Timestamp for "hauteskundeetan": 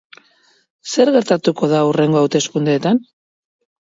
2.23-3.01